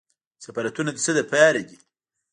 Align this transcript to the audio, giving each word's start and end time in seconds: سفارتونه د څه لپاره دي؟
سفارتونه 0.45 0.91
د 0.93 0.97
څه 1.05 1.11
لپاره 1.19 1.59
دي؟ 1.67 1.77